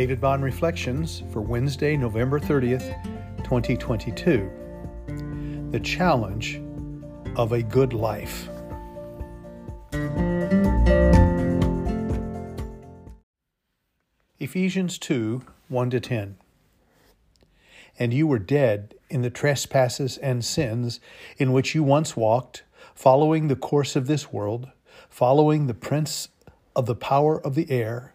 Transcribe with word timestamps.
David 0.00 0.18
Bond 0.18 0.42
Reflections 0.42 1.22
for 1.30 1.42
Wednesday, 1.42 1.94
November 1.94 2.40
30th, 2.40 2.96
2022. 3.44 4.50
The 5.72 5.80
Challenge 5.80 6.58
of 7.36 7.52
a 7.52 7.62
Good 7.62 7.92
Life. 7.92 8.48
Ephesians 14.38 14.96
2 14.96 15.42
1 15.68 15.90
to 15.90 16.00
10. 16.00 16.38
And 17.98 18.14
you 18.14 18.26
were 18.26 18.38
dead 18.38 18.94
in 19.10 19.20
the 19.20 19.28
trespasses 19.28 20.16
and 20.16 20.42
sins 20.42 20.98
in 21.36 21.52
which 21.52 21.74
you 21.74 21.82
once 21.82 22.16
walked, 22.16 22.62
following 22.94 23.48
the 23.48 23.54
course 23.54 23.96
of 23.96 24.06
this 24.06 24.32
world, 24.32 24.70
following 25.10 25.66
the 25.66 25.74
prince 25.74 26.28
of 26.74 26.86
the 26.86 26.94
power 26.94 27.38
of 27.38 27.54
the 27.54 27.70
air 27.70 28.14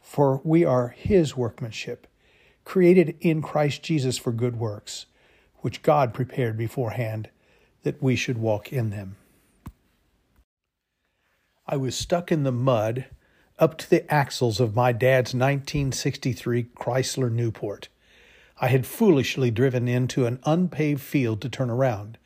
For 0.00 0.40
we 0.44 0.64
are 0.64 0.88
his 0.88 1.36
workmanship, 1.36 2.06
created 2.64 3.16
in 3.20 3.42
Christ 3.42 3.82
Jesus 3.82 4.18
for 4.18 4.32
good 4.32 4.56
works, 4.56 5.06
which 5.58 5.82
God 5.82 6.14
prepared 6.14 6.56
beforehand 6.56 7.30
that 7.82 8.02
we 8.02 8.16
should 8.16 8.38
walk 8.38 8.72
in 8.72 8.90
them. 8.90 9.16
I 11.66 11.76
was 11.76 11.94
stuck 11.94 12.32
in 12.32 12.42
the 12.42 12.52
mud 12.52 13.06
up 13.58 13.78
to 13.78 13.88
the 13.88 14.12
axles 14.12 14.58
of 14.58 14.74
my 14.74 14.90
dad's 14.90 15.34
1963 15.34 16.64
Chrysler 16.74 17.30
Newport. 17.30 17.88
I 18.60 18.68
had 18.68 18.86
foolishly 18.86 19.50
driven 19.50 19.86
into 19.86 20.26
an 20.26 20.40
unpaved 20.44 21.00
field 21.00 21.40
to 21.42 21.48
turn 21.48 21.70
around, 21.70 22.18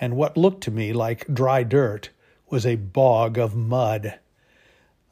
and 0.00 0.16
what 0.16 0.36
looked 0.36 0.62
to 0.64 0.70
me 0.70 0.92
like 0.92 1.32
dry 1.32 1.62
dirt 1.62 2.10
was 2.50 2.66
a 2.66 2.76
bog 2.76 3.38
of 3.38 3.56
mud. 3.56 4.18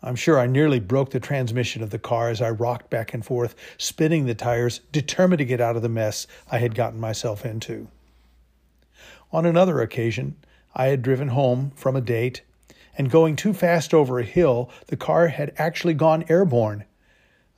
I'm 0.03 0.17
sure 0.17 0.39
I 0.39 0.47
nearly 0.47 0.81
broke 0.81 1.11
the 1.11 1.20
transmission 1.20 1.83
of 1.83 1.91
the 1.91 1.98
car 1.98 2.31
as 2.31 2.41
I 2.41 2.51
rocked 2.51 2.89
back 2.89 3.12
and 3.12 3.25
forth, 3.25 3.55
spinning 3.77 4.25
the 4.25 4.34
tires, 4.34 4.81
determined 4.93 5.39
to 5.39 5.45
get 5.45 5.61
out 5.61 5.77
of 5.77 5.83
the 5.83 5.91
mess 5.91 6.27
I 6.51 6.59
had 6.59 6.75
gotten 6.75 6.98
myself 6.98 7.45
into. 7.45 7.89
On 9.31 9.44
another 9.44 9.81
occasion, 9.81 10.37
I 10.75 10.87
had 10.87 11.03
driven 11.03 11.28
home 11.28 11.72
from 11.77 11.97
a 11.97 12.00
date, 12.00 12.41
and 12.97 13.10
going 13.10 13.37
too 13.37 13.53
fast 13.53 13.93
over 13.93 14.19
a 14.19 14.25
hill, 14.25 14.71
the 14.87 14.97
car 14.97 15.28
had 15.28 15.53
actually 15.59 15.94
gone 15.94 16.25
airborne. 16.28 16.84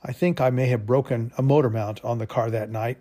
I 0.03 0.11
think 0.11 0.41
I 0.41 0.49
may 0.49 0.67
have 0.67 0.85
broken 0.85 1.31
a 1.37 1.41
motor 1.41 1.69
mount 1.69 2.03
on 2.03 2.17
the 2.17 2.27
car 2.27 2.51
that 2.51 2.69
night. 2.69 2.97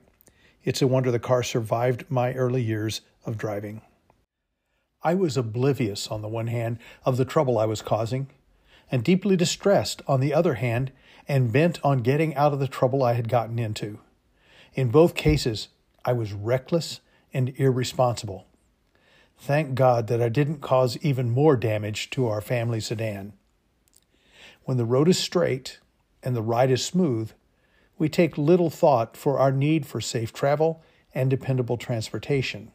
It's 0.62 0.82
a 0.82 0.86
wonder 0.86 1.10
the 1.10 1.18
car 1.18 1.42
survived 1.42 2.04
my 2.08 2.32
early 2.34 2.62
years 2.62 3.00
of 3.26 3.36
driving. 3.36 3.82
I 5.02 5.14
was 5.14 5.36
oblivious, 5.36 6.06
on 6.08 6.22
the 6.22 6.28
one 6.28 6.46
hand, 6.46 6.78
of 7.04 7.16
the 7.16 7.24
trouble 7.24 7.58
I 7.58 7.64
was 7.64 7.82
causing 7.82 8.28
and 8.92 9.02
deeply 9.02 9.36
distressed, 9.36 10.02
on 10.06 10.20
the 10.20 10.34
other 10.34 10.54
hand, 10.54 10.92
and 11.26 11.52
bent 11.52 11.80
on 11.82 11.98
getting 11.98 12.34
out 12.36 12.52
of 12.52 12.60
the 12.60 12.68
trouble 12.68 13.02
I 13.02 13.14
had 13.14 13.28
gotten 13.28 13.58
into. 13.58 13.98
In 14.74 14.90
both 14.90 15.14
cases, 15.14 15.68
I 16.04 16.12
was 16.12 16.32
reckless 16.32 17.00
and 17.32 17.54
irresponsible. 17.56 18.46
Thank 19.38 19.74
God 19.74 20.06
that 20.06 20.22
I 20.22 20.28
didn't 20.28 20.60
cause 20.60 20.98
even 20.98 21.30
more 21.30 21.56
damage 21.56 22.10
to 22.10 22.28
our 22.28 22.40
family 22.40 22.80
sedan. 22.80 23.32
When 24.64 24.76
the 24.76 24.84
road 24.84 25.08
is 25.08 25.18
straight 25.18 25.80
and 26.22 26.36
the 26.36 26.42
ride 26.42 26.70
is 26.70 26.84
smooth, 26.84 27.32
we 27.98 28.08
take 28.08 28.36
little 28.36 28.70
thought 28.70 29.16
for 29.16 29.38
our 29.38 29.50
need 29.50 29.86
for 29.86 30.00
safe 30.00 30.32
travel 30.32 30.82
and 31.14 31.30
dependable 31.30 31.76
transportation. 31.76 32.72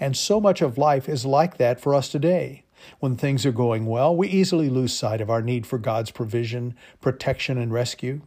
And 0.00 0.16
so 0.16 0.40
much 0.40 0.60
of 0.60 0.78
life 0.78 1.08
is 1.08 1.24
like 1.24 1.58
that 1.58 1.80
for 1.80 1.94
us 1.94 2.08
today. 2.08 2.63
When 3.00 3.16
things 3.16 3.44
are 3.46 3.52
going 3.52 3.86
well, 3.86 4.14
we 4.14 4.28
easily 4.28 4.68
lose 4.68 4.92
sight 4.92 5.20
of 5.20 5.30
our 5.30 5.42
need 5.42 5.66
for 5.66 5.78
God's 5.78 6.10
provision, 6.10 6.74
protection, 7.00 7.58
and 7.58 7.72
rescue. 7.72 8.20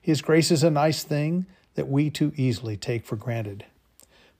His 0.00 0.22
grace 0.22 0.50
is 0.50 0.62
a 0.62 0.70
nice 0.70 1.02
thing 1.02 1.46
that 1.74 1.88
we 1.88 2.10
too 2.10 2.32
easily 2.36 2.76
take 2.76 3.04
for 3.04 3.16
granted. 3.16 3.66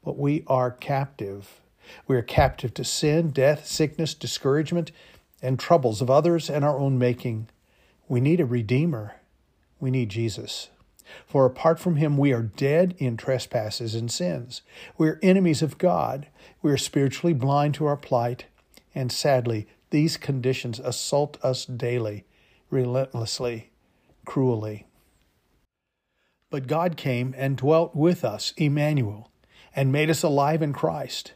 But 0.05 0.19
we 0.19 0.45
are 0.47 0.71
captive. 0.71 1.61
We 2.07 2.17
are 2.17 2.23
captive 2.23 2.75
to 2.75 2.85
sin, 2.85 3.31
death, 3.31 3.67
sickness, 3.67 4.15
discouragement, 4.15 4.93
and 5.43 5.59
troubles 5.59 6.01
of 6.01 6.11
others 6.11 6.51
and 6.51 6.65
our 6.65 6.79
own 6.79 6.99
making. 6.99 7.49
We 8.09 8.21
need 8.21 8.41
a 8.41 8.47
Redeemer. 8.47 9.17
We 9.79 9.91
need 9.91 10.09
Jesus. 10.09 10.69
For 11.27 11.45
apart 11.45 11.81
from 11.81 11.97
him, 11.97 12.17
we 12.17 12.33
are 12.33 12.43
dead 12.43 12.95
in 12.99 13.17
trespasses 13.17 13.95
and 13.95 14.11
sins. 14.11 14.63
We 14.97 15.09
are 15.09 15.19
enemies 15.23 15.63
of 15.63 15.79
God. 15.79 16.29
We 16.63 16.71
are 16.71 16.77
spiritually 16.77 17.35
blind 17.35 17.75
to 17.75 17.87
our 17.87 17.97
plight. 17.97 18.45
And 18.95 19.13
sadly, 19.13 19.67
these 19.91 20.17
conditions 20.17 20.79
assault 20.81 21.39
us 21.43 21.65
daily, 21.65 22.25
relentlessly, 22.71 23.71
cruelly. 24.25 24.87
But 26.51 26.67
God 26.67 26.97
came 26.97 27.35
and 27.37 27.57
dwelt 27.57 27.95
with 27.95 28.25
us, 28.25 28.53
Emmanuel, 28.57 29.31
and 29.75 29.93
made 29.93 30.11
us 30.11 30.23
alive 30.23 30.63
in 30.63 30.73
Christ. 30.73 31.35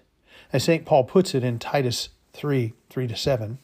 As 0.53 0.65
St. 0.65 0.85
Paul 0.85 1.05
puts 1.05 1.35
it 1.35 1.45
in 1.45 1.59
Titus 1.59 2.11
3 2.33 2.73
3 2.91 3.07
to 3.07 3.17
7, 3.17 3.59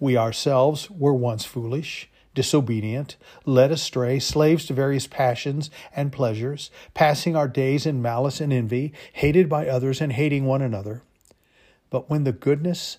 we 0.00 0.16
ourselves 0.16 0.90
were 0.90 1.14
once 1.14 1.44
foolish, 1.44 2.08
disobedient, 2.34 3.16
led 3.44 3.70
astray, 3.70 4.18
slaves 4.18 4.66
to 4.66 4.72
various 4.72 5.06
passions 5.06 5.70
and 5.94 6.12
pleasures, 6.12 6.70
passing 6.94 7.34
our 7.34 7.48
days 7.48 7.86
in 7.86 8.02
malice 8.02 8.40
and 8.40 8.52
envy, 8.52 8.92
hated 9.14 9.48
by 9.48 9.66
others 9.66 10.00
and 10.00 10.12
hating 10.12 10.44
one 10.44 10.62
another. 10.62 11.02
But 11.90 12.10
when 12.10 12.24
the 12.24 12.32
goodness 12.32 12.98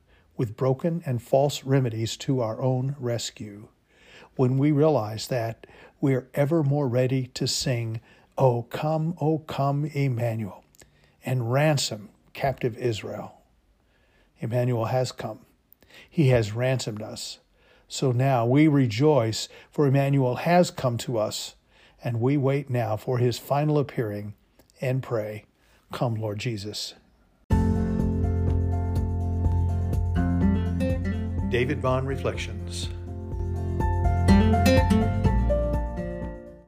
with 0.37 0.57
broken 0.57 1.01
and 1.05 1.21
false 1.21 1.63
remedies 1.63 2.17
to 2.17 2.41
our 2.41 2.61
own 2.61 2.95
rescue. 2.99 3.67
When 4.35 4.57
we 4.57 4.71
realize 4.71 5.27
that, 5.27 5.67
we 5.99 6.15
are 6.15 6.27
ever 6.33 6.63
more 6.63 6.87
ready 6.87 7.27
to 7.27 7.47
sing, 7.47 8.01
O 8.37 8.63
come, 8.63 9.15
O 9.21 9.39
come, 9.39 9.85
Emmanuel, 9.85 10.63
and 11.25 11.51
ransom 11.51 12.09
captive 12.33 12.77
Israel. 12.77 13.41
Emmanuel 14.39 14.85
has 14.85 15.11
come. 15.11 15.39
He 16.09 16.29
has 16.29 16.53
ransomed 16.53 17.01
us. 17.01 17.39
So 17.87 18.11
now 18.11 18.45
we 18.45 18.67
rejoice, 18.67 19.49
for 19.69 19.85
Emmanuel 19.85 20.37
has 20.37 20.71
come 20.71 20.97
to 20.99 21.17
us, 21.17 21.55
and 22.03 22.21
we 22.21 22.37
wait 22.37 22.69
now 22.69 22.95
for 22.97 23.17
his 23.17 23.37
final 23.37 23.77
appearing 23.77 24.33
and 24.79 25.03
pray, 25.03 25.45
Come, 25.91 26.15
Lord 26.15 26.39
Jesus. 26.39 26.93
David 31.51 31.81
Bond 31.81 32.07
Reflections. 32.07 32.87